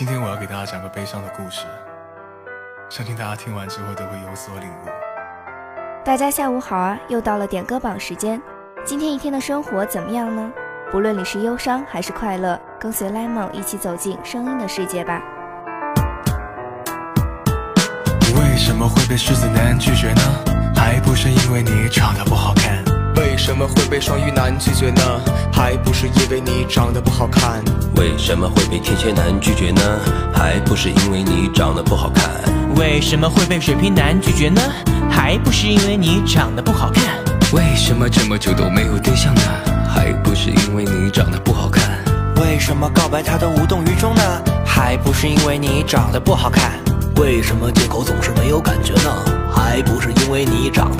[0.00, 1.66] 今天我要给大家讲个悲伤的故事，
[2.88, 4.88] 相信大家听完之后都会有所领悟。
[6.02, 8.40] 大家下午好啊，又到了点歌榜时间。
[8.82, 10.50] 今天一天的生活怎么样呢？
[10.90, 15.20] 不论你是忧伤还是快乐，跟随 Lemon 一起走进声音的世界吧。
[18.38, 20.22] 为什么会被狮子男拒绝呢？
[20.74, 22.79] 还不是因为你长得不好看。
[23.40, 25.02] 为什么会被双鱼男拒绝呢？
[25.50, 27.64] 还不是因为你长得不好看。
[27.96, 29.80] 为什么会被天蝎男拒绝呢？
[30.30, 32.30] 还不是因为你长得不好看。
[32.76, 34.60] 为什么会被水瓶男拒绝呢？
[35.10, 37.02] 还不是因为你长得不好看。
[37.54, 39.42] 为什么这么久都没有对象呢？
[39.88, 41.82] 还不是因为你长得不好看。
[42.36, 44.22] 为什么告白他都无动于衷呢？
[44.66, 46.72] 还不是因为你长得不好看。
[47.16, 49.10] 为什么借口总是没有感觉呢？
[49.50, 50.98] 还不是因为你长得不好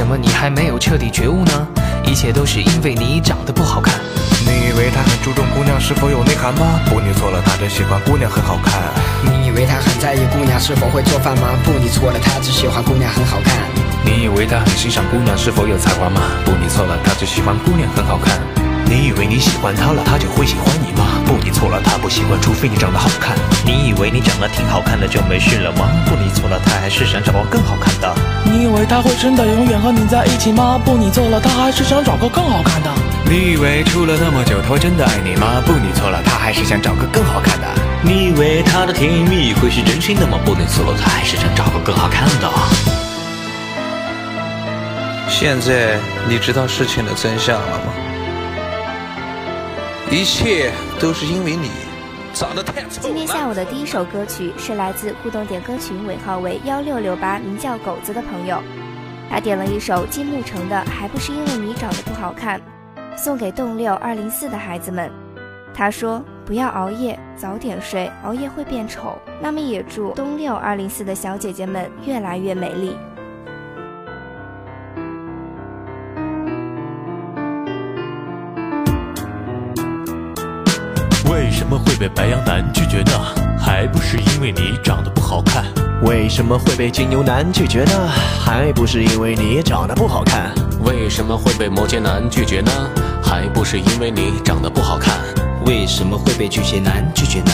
[0.00, 1.68] 什么你还没有彻底觉悟呢？
[2.06, 4.00] 一切都是因为你长得不好看。
[4.46, 6.80] 你以为他很注重姑娘是否有内涵吗？
[6.86, 8.80] 不，你错了，他只喜欢姑娘很好看。
[9.22, 11.48] 你以为他很在意姑娘是否会做饭吗？
[11.62, 13.54] 不，你错了，他只喜欢姑娘很好看。
[14.02, 16.22] 你以为他很欣赏姑娘是否有才华吗？
[16.46, 18.59] 不，你错了，他只喜欢姑娘很好看。
[19.20, 21.04] 你以为你喜欢他了，他就会喜欢你吗？
[21.26, 23.36] 不，你错了，他不喜欢，除非你长得好看。
[23.66, 25.90] 你以为你长得挺好看的就没事了吗？
[26.06, 28.14] 不，你错了，他还是想找个更好看的。
[28.44, 30.80] 你以为他会真的永远和你在一起吗？
[30.82, 32.90] 不，你错了，他还是想找个更好看的。
[33.26, 35.62] 你以为处了那么久他会真的爱你吗？
[35.66, 37.66] 不，你错了，他还是想找个更好看的。
[38.02, 40.38] 你以为他的甜言蜜语会是真心的吗？
[40.46, 42.50] 不，你错了，他还是想找个更好看的。
[45.28, 47.92] 现在你知道事情的真相了吗？
[50.12, 51.70] 一切都是因为你
[52.34, 53.00] 长得太丑。
[53.00, 58.60] 今天下午的第一首歌曲是来自互动点歌群尾号为幺六六八，名叫狗子的朋友，
[59.30, 62.60] 他点了一首金木成的《还不是因为你长得不好看》，
[63.16, 65.08] 送给栋六二零四的孩子们。
[65.72, 72.96] 他说：“不要熬夜，早点睡，熬夜会变丑。”那么也祝东六二零四的小姐姐们越来越美丽。
[82.00, 83.12] 被白羊男拒绝呢？
[83.60, 85.66] 还不是因为你长得不好看。
[86.00, 87.92] 为什么会被金牛男拒绝呢？
[88.42, 90.50] 还不是因为你长得不好看。
[90.82, 92.72] 为什么会被摩羯男拒绝呢？
[93.22, 95.18] 还不是因为你长得不好看。
[95.66, 97.52] 为什么会被巨蟹男拒绝呢？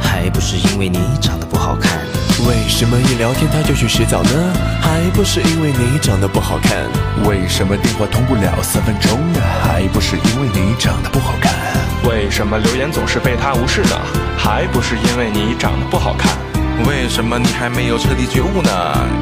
[0.00, 1.98] 还不是因为你长得不好看。
[2.46, 4.30] 为什么一聊天他就去洗澡呢？
[4.80, 6.86] 还不是因为你长得不好看。
[7.28, 9.40] 为什么电话通不了三分钟呢？
[9.60, 11.52] 还不是因为你长得不好看。
[12.08, 13.90] 为什么留言总是被他无视呢？
[14.38, 16.32] 还不是因为你长得不好看。
[16.86, 18.70] 为什么你还没有彻底觉悟呢？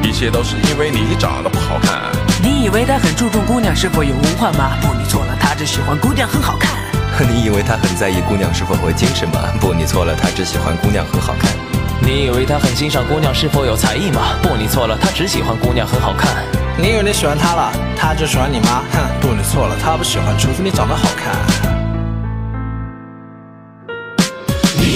[0.01, 2.01] 一切都是因为你长得不好看。
[2.41, 4.77] 你以为他很注重姑娘是否有文化吗？
[4.81, 6.71] 不，你错了，他只喜欢姑娘很好看。
[7.29, 9.41] 你以为他很在意姑娘是否会精神吗？
[9.59, 11.51] 不，你错了，他只喜欢姑娘很好看。
[11.99, 14.21] 你以为他很欣赏姑娘是否有才艺吗？
[14.41, 16.35] 不，你错了，他只喜欢姑娘很好看。
[16.77, 18.83] 你以为你喜欢他了，他就喜欢你吗？
[18.93, 21.76] 哼，不，你错了，他不喜欢，除非你长得好看。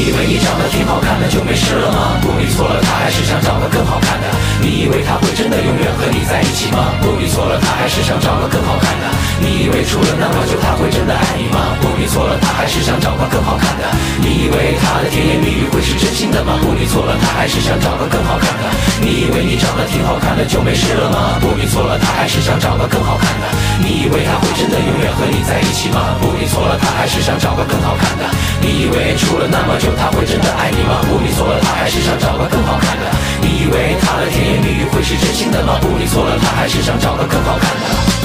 [0.01, 2.17] 以为你长得挺好看的就没事了吗？
[2.21, 4.27] 不，你错了，他还是想找个更好看的。
[4.61, 6.93] 你以为他会真的永远和你在一起吗？
[7.01, 9.05] 不，你错了，他还是想找个更好看的。
[9.41, 11.77] 你以为处了那么久他会真的爱你吗？
[11.81, 13.85] 不，你错了，他还是想找个更好看的。
[14.21, 16.57] 你以为他的甜言蜜语会是真心的吗？
[16.61, 18.65] 不，你错了，他还是想找个更好看的。
[19.01, 21.37] 你以为你长得挺好看的就没事了吗？
[21.41, 23.45] 不，你错了，他还是想找个更好看的。
[23.81, 26.17] 你以为他会真的永远和你在一起吗？
[26.21, 28.25] 不，你错了，他还是想找个更好看的。
[28.61, 31.01] 你以为处了那么久他会真的爱你吗？
[31.07, 33.05] 不，你错了，他还是想找个更好看的。
[33.41, 35.79] 你以为他的甜言蜜语会是真心的吗？
[35.81, 38.20] 不，你错了，他还是想找个更好看的。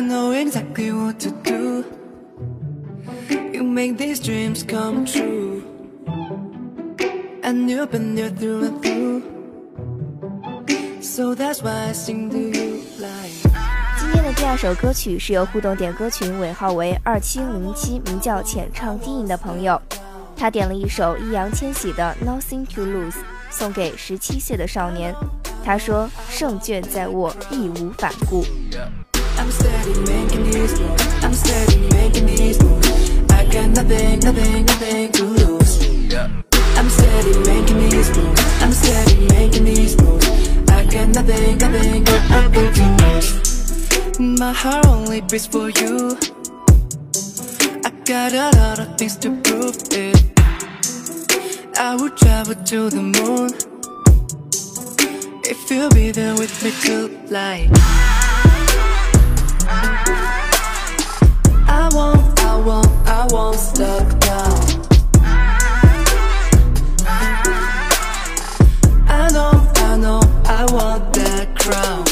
[0.00, 1.84] I know exactly what to do.
[3.52, 5.62] You make these dreams come true.
[7.42, 9.22] And you've been there through and through.
[11.02, 13.52] So that's why I sing to you like
[13.98, 19.78] 今天的第二首歌曲是由互动点歌群尾号为二七零七，名叫浅唱低吟的朋友，
[20.34, 23.16] 他点了一首易烊千玺的 Nothing to Lose，
[23.50, 25.14] 送给十七岁的少年。
[25.62, 28.42] 他说：“胜券在握，义无反顾。”
[29.40, 31.24] I'm steady making these moves.
[31.24, 33.30] I'm steady making these moves.
[33.30, 35.80] I got nothing, nothing, nothing to lose.
[36.76, 38.62] I'm steady making these moves.
[38.62, 40.28] I'm steady making these moves.
[40.68, 44.20] I got nothing, nothing, nothing to lose.
[44.20, 46.18] My heart only beats for you.
[47.82, 50.20] I got a lot of things to prove it.
[51.78, 53.54] I would travel to the moon
[55.44, 58.09] if you'll be there with me tonight.
[61.68, 62.56] I won't, I
[63.06, 64.54] I won't stop now.
[69.08, 72.09] I know, I know, I want that crown.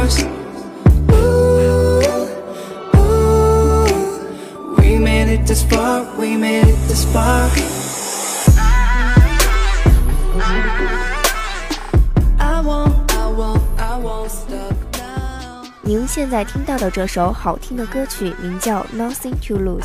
[0.06, 0.24] stars.
[1.12, 2.00] Ooh,
[2.96, 3.84] ooh.
[4.78, 7.50] We made it this far, we made it this far.
[12.38, 15.62] I won't, I won't, I won't stop now.
[15.82, 19.84] 您现在听到的这首好听的歌曲名叫《Nothing to Lose》。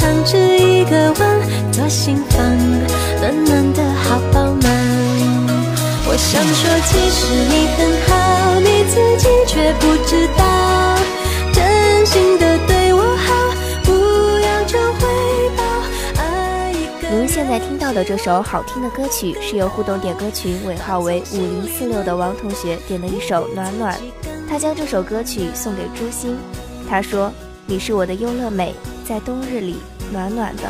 [0.00, 2.42] 汤匙一个碗，左心房，
[3.20, 4.64] 暖暖的好饱满。
[6.08, 7.78] 我想说，其实你很
[8.08, 10.96] 好，你自己却不知道，
[11.52, 13.54] 真心的对我好，
[13.84, 13.92] 不
[14.40, 15.06] 要求回
[15.54, 15.62] 报。
[16.16, 23.94] 爱一个您现在听到的这首好听的歌曲是由互动点歌群尾号为五零四六的王同学点的一首《暖暖》，
[24.48, 26.38] 他将这首歌曲送给朱星。
[26.88, 27.30] 他说
[27.66, 29.76] ：“你是我的优乐美，在冬日里
[30.12, 30.62] 暖暖的。”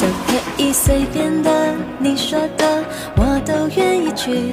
[0.00, 2.84] 都可以随便的，你说的
[3.16, 4.52] 我都愿意去。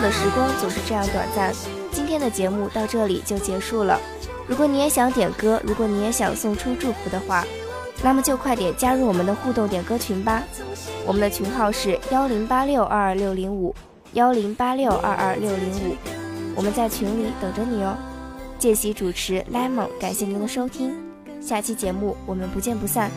[0.00, 1.52] 的时光总是这样短暂，
[1.92, 4.00] 今天的节目到这里就结束了。
[4.46, 7.44] 如果你也想点歌，如果你也想送出祝福的话，
[8.02, 10.42] 那么就快点加入我们的互动点歌群吧。
[11.06, 13.74] 我们的群号是幺零八六二二六零五
[14.12, 15.96] 幺零八六二二六零五，
[16.54, 17.96] 我们在群里等着你哦。
[18.58, 20.94] 见习主持 lemon，感谢您的收听，
[21.40, 23.10] 下期节目我们不见不散。